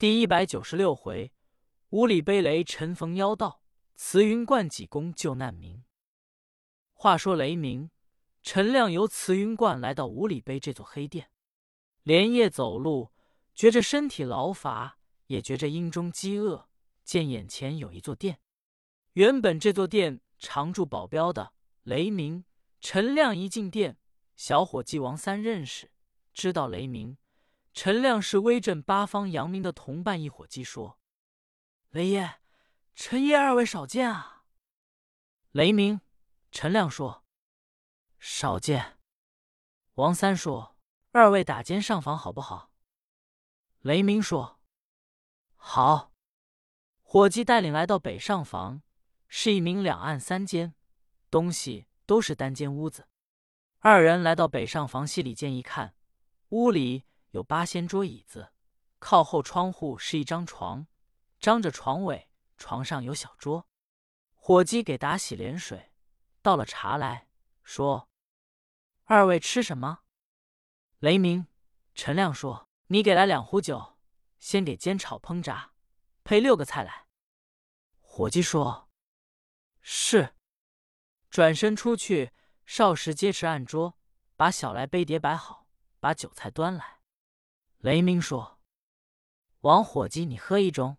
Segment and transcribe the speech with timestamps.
[0.00, 1.30] 第一百九十六回，
[1.90, 3.60] 五里悲雷尘逢妖道，
[3.96, 5.84] 慈云观济公救难民。
[6.94, 7.90] 话说雷鸣、
[8.42, 11.30] 陈亮由慈云观来到五里碑这座黑殿，
[12.02, 13.12] 连夜走路，
[13.54, 16.70] 觉着身体劳乏，也觉着阴中饥饿。
[17.04, 18.40] 见眼前有一座殿，
[19.12, 22.46] 原本这座殿常住保镖的雷鸣、
[22.80, 23.98] 陈亮一进殿，
[24.34, 25.90] 小伙计王三认识，
[26.32, 27.18] 知道雷鸣。
[27.72, 30.98] 陈亮是威震八方扬名的同伴，一伙计说
[31.90, 32.40] ：“雷爷、
[32.94, 34.44] 陈爷二位少见啊。”
[35.52, 36.00] 雷鸣、
[36.50, 37.24] 陈亮说
[38.18, 38.98] ：“少见。”
[39.94, 40.76] 王三说
[41.12, 42.72] ：“二位打尖上房好不好？”
[43.80, 44.60] 雷鸣说
[45.54, 46.12] ：“好。”
[47.02, 48.82] 伙计带领来到北上房，
[49.26, 50.74] 是一名两岸三间，
[51.30, 53.08] 东西都是单间屋子。
[53.78, 55.94] 二人来到北上房西里间一看，
[56.50, 57.04] 屋里。
[57.30, 58.52] 有八仙桌椅子，
[58.98, 60.86] 靠后窗户是一张床，
[61.38, 63.68] 张着床尾，床上有小桌。
[64.34, 65.92] 伙计给打洗脸水，
[66.42, 67.28] 倒了茶来
[67.62, 68.08] 说
[69.04, 70.00] ：“二位吃什么？”
[70.98, 71.46] 雷鸣、
[71.94, 73.98] 陈亮说：“你给来两壶酒，
[74.38, 75.72] 先给煎炒烹炸，
[76.24, 77.06] 配六个菜来。”
[78.00, 78.88] 伙计说
[79.80, 80.34] ：“是。”
[81.30, 82.32] 转身出去，
[82.66, 83.96] 少时接持案桌，
[84.36, 85.68] 把小来杯碟摆好，
[86.00, 86.99] 把酒菜端来。
[87.80, 88.58] 雷鸣说
[89.62, 90.96] ：“王伙计，你喝一盅。”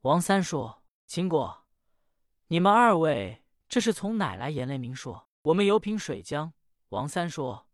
[0.00, 1.66] 王三说：“秦果，
[2.46, 6.54] 你们二位这是从哪来？”严雷鸣说：“我们游凭水江。”
[6.88, 7.68] 王三说：“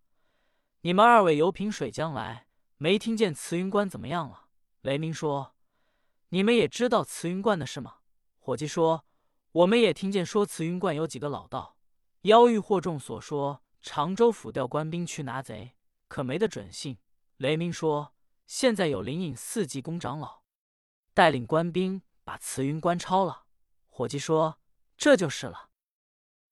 [0.83, 4.47] 你们二位游凭水江来，没听见慈云观怎么样了？”
[4.83, 5.55] 雷鸣说
[6.31, 7.99] ：“你们也知道慈云观的事吗？”
[8.41, 9.05] 伙计说
[9.53, 11.77] ：“我们也听见说慈云观有几个老道，
[12.23, 15.77] 妖欲惑众，所说常州府调官兵去拿贼，
[16.09, 16.99] 可没得准信。”
[17.41, 18.15] 雷鸣说
[18.47, 20.43] ：“现在有灵隐寺济公长老
[21.15, 23.47] 带领官兵把慈云关抄了。”
[23.89, 24.61] 伙计说
[24.99, 25.71] ：“这就是了。”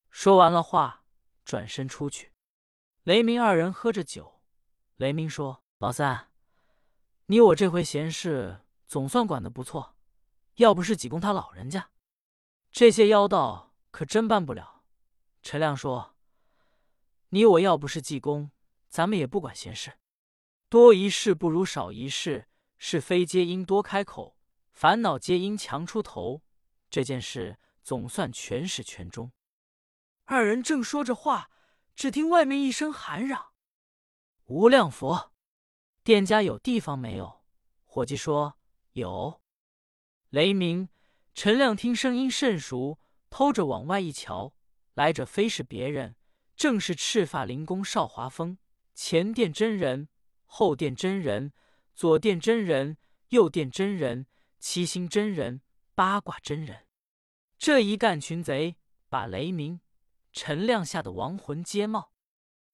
[0.08, 1.04] 说完了话，
[1.44, 2.32] 转身出去。
[3.02, 4.40] 雷鸣二人喝着酒。
[4.96, 6.30] 雷鸣说：“老三，
[7.26, 9.94] 你我这回闲事总算管得不错。
[10.54, 11.90] 要不是济公他老人家，
[12.72, 14.84] 这些妖道可真办不了。”
[15.44, 16.16] 陈亮说
[17.28, 18.50] ：“你我要不是济公，
[18.88, 19.92] 咱们也不管闲事。”
[20.70, 22.46] 多一事不如少一事，
[22.76, 24.36] 是非皆因多开口，
[24.70, 26.42] 烦恼皆因强出头。
[26.90, 29.32] 这件事总算全始全终。
[30.26, 31.50] 二人正说着话，
[31.94, 33.52] 只听外面一声喊嚷
[34.44, 35.32] ：“无量佛，
[36.02, 37.40] 店家有地方没有？”
[37.84, 38.58] 伙计说
[38.92, 39.40] ：“有。”
[40.28, 40.90] 雷鸣、
[41.32, 42.98] 陈亮听声音甚熟，
[43.30, 44.52] 偷着往外一瞧，
[44.92, 46.14] 来者非是别人，
[46.54, 48.58] 正是赤发灵公少华峰，
[48.94, 50.10] 前殿真人。
[50.50, 51.52] 后殿真人，
[51.94, 52.96] 左殿真人，
[53.28, 54.26] 右殿真人，
[54.58, 55.60] 七星真人，
[55.94, 56.86] 八卦真人，
[57.58, 58.76] 这一干群贼，
[59.10, 59.80] 把雷鸣、
[60.32, 62.12] 陈亮吓得亡魂皆冒。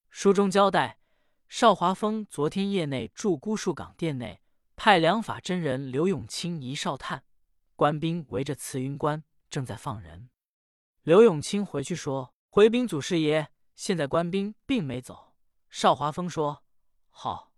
[0.08, 1.00] 书中交代，
[1.48, 4.40] 邵华峰昨天夜内住孤树岗殿内，
[4.76, 7.24] 派两法真人刘永清一哨探，
[7.74, 10.30] 官兵围着慈云关，正在放人。
[11.02, 15.34] 刘永清回去说：“回禀祖师爷，现在官兵并没走。”
[15.68, 16.62] 邵华峰说
[17.10, 17.50] ：“好。”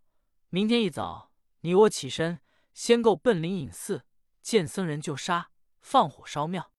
[0.51, 2.41] 明天一早，你我起身，
[2.73, 4.05] 先够奔灵隐寺，
[4.41, 6.73] 见僧人就杀，放火烧庙。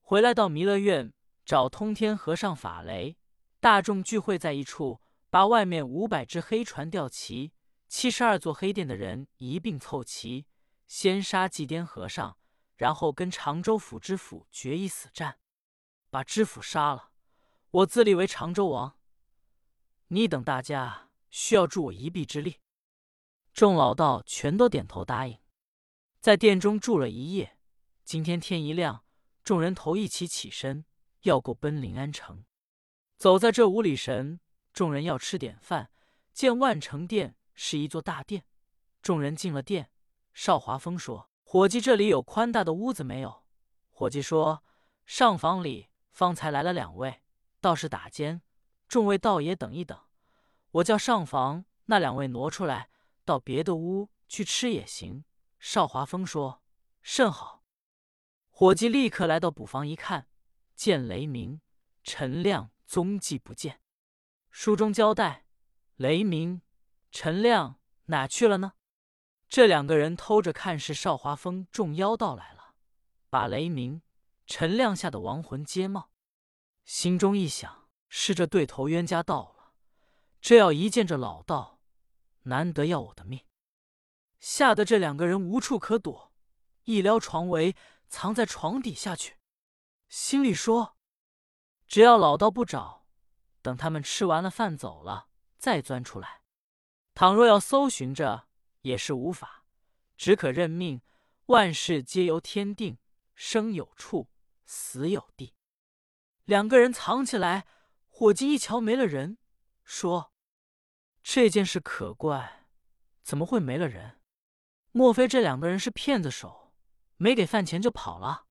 [0.00, 1.12] 回来到弥勒院，
[1.44, 3.16] 找通天和尚法雷，
[3.60, 5.00] 大众聚会在一处，
[5.30, 7.52] 把外面五百只黑船吊齐，
[7.86, 10.46] 七十二座黑殿的人一并凑齐，
[10.88, 12.36] 先杀祭颠和尚，
[12.74, 15.38] 然后跟常州府知府决一死战，
[16.10, 17.12] 把知府杀了，
[17.70, 18.98] 我自立为常州王。
[20.08, 22.56] 你等大家需要助我一臂之力。
[23.56, 25.38] 众老道全都点头答应，
[26.20, 27.56] 在殿中住了一夜。
[28.04, 29.02] 今天天一亮，
[29.42, 30.84] 众人头一起起身，
[31.22, 32.44] 要过奔临安城。
[33.16, 34.40] 走在这五里神，
[34.74, 35.90] 众人要吃点饭。
[36.34, 38.44] 见万城殿是一座大殿，
[39.00, 39.90] 众人进了殿。
[40.34, 43.44] 邵华峰说：“伙计，这里有宽大的屋子没有？”
[43.88, 44.62] 伙计说
[45.06, 47.22] ：“上房里方才来了两位，
[47.62, 48.42] 倒是打尖。
[48.86, 49.98] 众位道爷等一等，
[50.72, 52.90] 我叫上房那两位挪出来。”
[53.26, 55.24] 到别的屋去吃也行。
[55.58, 56.62] 邵华峰说
[57.02, 57.64] ：“甚好。”
[58.48, 60.28] 伙计立刻来到补房一看，
[60.74, 61.60] 见雷鸣、
[62.02, 63.82] 陈亮踪迹不见。
[64.50, 65.44] 书中交代：
[65.96, 66.62] 雷鸣、
[67.10, 68.72] 陈亮哪去了呢？
[69.48, 72.74] 这两个人偷着看是邵华峰众妖道来了，
[73.28, 74.02] 把雷鸣、
[74.46, 76.10] 陈亮吓得亡魂皆冒。
[76.84, 79.74] 心中一想：是这对头冤家到了，
[80.40, 81.75] 这要一见这老道。
[82.46, 83.44] 难得要我的命，
[84.40, 86.32] 吓得这两个人无处可躲，
[86.84, 87.76] 一撩床围，
[88.08, 89.38] 藏在床底下去。
[90.08, 90.96] 心里说：
[91.86, 93.06] 只要老道不找，
[93.62, 95.28] 等他们吃完了饭走了，
[95.58, 96.42] 再钻出来。
[97.14, 98.48] 倘若要搜寻着，
[98.82, 99.64] 也是无法，
[100.16, 101.02] 只可认命。
[101.46, 102.98] 万事皆由天定，
[103.34, 104.30] 生有处，
[104.64, 105.54] 死有地。
[106.44, 107.66] 两个人藏起来，
[108.08, 109.38] 伙计一瞧没了人，
[109.84, 110.32] 说
[111.28, 112.68] ：“这件事可怪，
[113.24, 114.20] 怎么会没了人？
[114.92, 116.72] 莫非这两个人是骗子手，
[117.16, 118.46] 没给饭钱就跑了？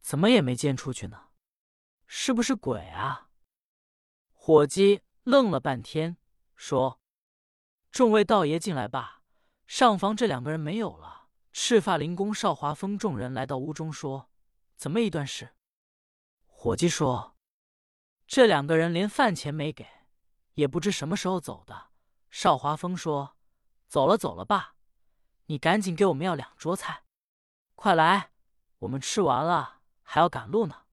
[0.00, 1.28] 怎么也没见出去呢？
[2.06, 3.28] 是不是鬼啊？”
[4.32, 6.16] 伙计愣了半天，
[6.56, 6.98] 说
[7.92, 9.22] ：“众位道爷进来吧，
[9.66, 14.30] 上房这两个人没有了。”赤发灵公邵华峰众人来到屋中，说
[14.76, 15.50] ：“怎么一段事？”
[16.46, 17.36] 伙计说
[18.26, 19.86] ：“这两个人连饭钱没给，
[20.54, 21.87] 也不知什么时候走的。”
[22.30, 23.36] 邵华峰说
[23.88, 24.76] ：“走了，走了吧。
[25.46, 27.04] 你赶紧给我们要两桌菜，
[27.74, 28.32] 快来，
[28.80, 30.84] 我们吃完了还要赶路呢。”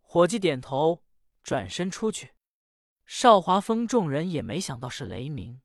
[0.00, 1.04] 伙计点头，
[1.42, 2.34] 转身出去。
[3.04, 5.60] 邵华峰众人也没想到是雷鸣、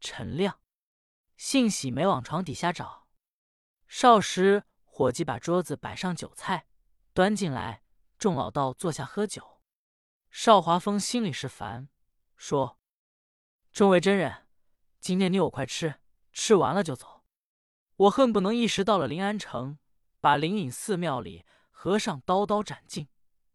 [0.00, 0.60] 陈亮，
[1.36, 3.06] 幸喜没往床底下找。
[3.86, 6.66] 少时，伙计把桌子摆上酒菜，
[7.12, 7.82] 端进来，
[8.18, 9.60] 众老道坐下喝酒。
[10.30, 11.88] 邵华峰心里是烦，
[12.36, 12.78] 说
[13.72, 14.46] ：“众位真人，
[14.98, 16.00] 今天你我快吃，
[16.32, 17.22] 吃完了就走。
[17.96, 19.78] 我恨不能一时到了临安城，
[20.20, 23.08] 把灵隐寺庙里和尚刀刀斩尽，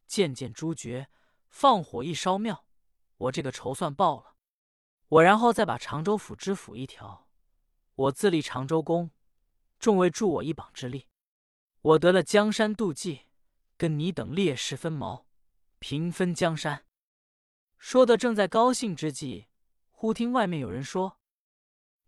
[0.08, 1.10] 剑剑诛绝，
[1.50, 2.66] 放火一烧庙，
[3.18, 4.36] 我这个仇算报了。
[5.10, 7.28] 我然后再把常州府知府一条，
[7.96, 9.12] 我自立常州公。”
[9.78, 11.08] 众位助我一膀之力，
[11.82, 13.24] 我得了江山妒忌，
[13.78, 15.28] 跟你等烈士分毛，
[15.80, 16.86] 平分江山。
[17.78, 19.48] 说的正在高兴之际，
[20.06, 21.18] 忽听外面有人说：“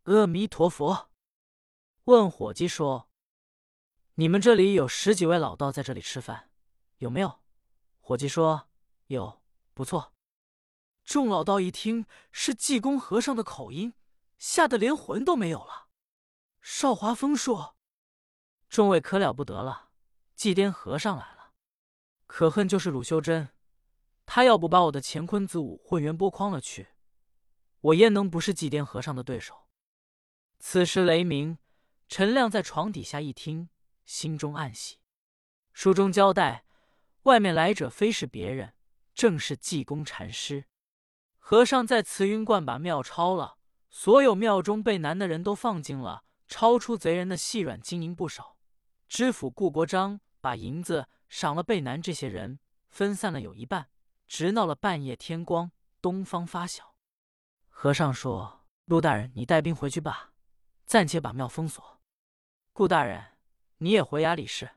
[0.05, 1.09] 阿弥陀佛。”
[2.05, 3.09] 问伙计说
[4.13, 6.51] ：“你们这里有十几位老道在这里吃饭，
[6.97, 7.39] 有没有？”
[7.99, 8.69] 伙计说
[9.07, 9.41] ：“有，
[9.73, 10.13] 不错。”
[11.03, 13.95] 众老道一听是济公和尚的口音，
[14.38, 15.88] 吓得连魂都没有了。
[16.61, 17.75] 邵华峰说
[18.69, 19.89] ：“众位可了不得了，
[20.35, 21.53] 祭奠和尚来了。
[22.27, 23.50] 可恨就是鲁修真，
[24.27, 26.89] 他要不把我的乾坤子午混元波诓了去，
[27.81, 29.68] 我焉能不是祭奠和尚的对手？”
[30.59, 31.57] 此时雷鸣、
[32.07, 33.69] 陈亮在床底下一听，
[34.06, 34.97] 心中暗喜。
[35.71, 36.65] 书中交代，
[37.24, 38.74] 外面来者非是别人，
[39.13, 40.65] 正是济公禅师。
[41.38, 43.57] 和尚在慈云观把庙抄了，
[43.89, 46.24] 所有庙中被难的人都放进了。
[46.47, 48.57] 抄出贼人的细软金银不少，
[49.07, 52.59] 知府顾国璋把银子赏了被难这些人，
[52.89, 53.89] 分散了有一半，
[54.27, 55.71] 直闹了半夜天光，
[56.01, 56.96] 东方发晓。
[57.79, 60.31] 和尚说：“陆大人，你带兵回去吧，
[60.88, 62.01] 暂且把庙封锁。”
[62.74, 63.38] 顾大人，
[63.77, 64.71] 你也回衙里事。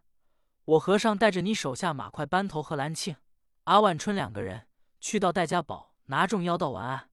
[0.67, 3.17] 我和尚带着你手下马快班头和兰庆、
[3.65, 4.69] 阿万春两个人
[5.01, 7.09] 去到戴家堡拿众妖道完案。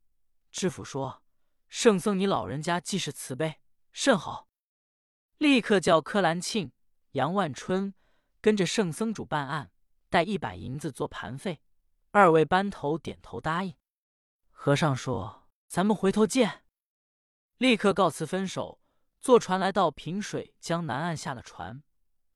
[0.52, 1.24] 知府说
[1.70, 3.62] ：“圣僧，你老人家既是慈悲，
[3.94, 4.50] 甚好。”
[5.40, 6.74] 立刻叫柯兰庆、
[7.12, 7.94] 杨万春
[8.42, 9.72] 跟着圣僧主办案，
[10.10, 11.62] 带一百银子做盘费。
[12.12, 13.74] 二位班头点头答应。
[14.52, 16.64] 和尚说：“咱们回头见。”
[17.58, 18.82] 立刻告辞分手，
[19.20, 21.84] 坐船来到平水江南岸下了船。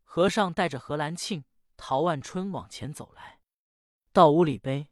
[0.03, 1.45] 和尚带着何兰庆、
[1.77, 3.39] 陶万春往前走来，
[4.11, 4.89] 到屋里碑。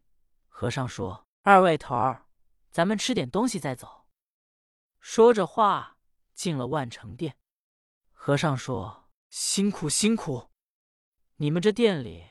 [0.48, 2.28] 和尚说：“二位头儿，
[2.72, 4.08] 咱们吃点东西再走。”
[5.02, 5.98] 说着话，
[6.34, 7.38] 进了万成殿。
[8.12, 10.50] 和尚说：“辛苦辛苦，
[11.38, 12.26] 你们这店里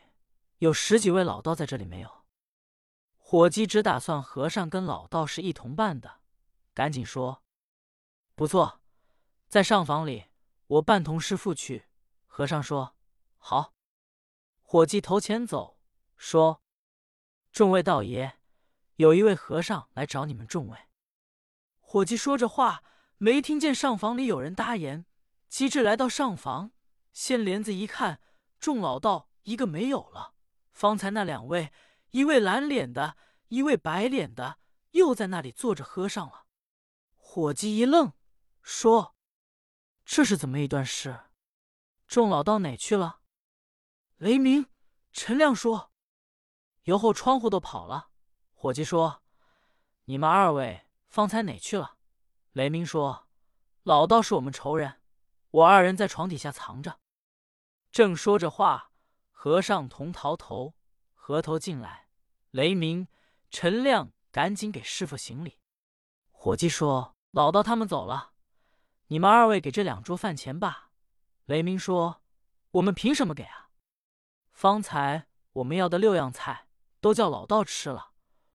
[0.59, 2.11] 有十几位老道在这里没有？”
[3.31, 6.23] 伙计只打算和尚跟老道士一同办的，
[6.73, 7.43] 赶紧说
[8.35, 8.81] ：“不错，
[9.51, 10.29] 在上房里，
[10.67, 11.85] 我伴同师傅去。”
[12.27, 12.97] 和尚说
[13.37, 13.75] ：“好。”
[14.65, 15.79] 伙计头前走，
[16.17, 16.63] 说
[17.53, 18.39] ：“众位道爷，
[18.97, 20.79] 有一位和尚来找你们众位。”
[21.81, 22.83] 伙计说着话，
[23.19, 25.05] 没听见上房里有人答言。
[25.51, 26.71] 机智来到上房，
[27.13, 28.23] 掀帘子一看，
[28.59, 30.33] 众老道一个没有了。
[30.73, 31.71] 方才那两位，
[32.11, 33.17] 一位蓝脸的，
[33.49, 34.59] 一位白脸的，
[34.93, 36.47] 又在那里坐着喝上了。
[37.17, 38.13] 伙计一愣，
[38.63, 39.15] 说
[40.05, 41.21] ：“这是怎么一段事？
[42.07, 43.21] 众老道哪去了？”
[44.17, 44.67] 雷鸣、
[45.13, 45.93] 陈亮说
[46.85, 48.09] ：“由后窗户都跑了。”
[48.55, 49.23] 伙计说
[50.07, 51.97] ：“你们二位方才哪去了？”
[52.53, 53.29] 雷鸣说
[53.85, 55.01] ：“老道是我们仇人。”
[55.51, 57.01] 我二人在床底下藏着，
[57.91, 58.93] 正说着话，
[59.31, 60.75] 和尚同逃头、
[61.29, 62.09] 额头进来。
[62.51, 63.09] 雷鸣、
[63.51, 65.59] 陈亮赶紧给师傅行礼。
[66.31, 68.33] 伙计说：“老道他们走了，
[69.09, 70.91] 你们二位给这两桌饭钱吧。”
[71.47, 72.23] 雷鸣说
[72.73, 73.71] ：“我们凭什么给啊？
[74.53, 76.69] 方才我们要的六样菜
[77.01, 78.08] 都叫老道吃了，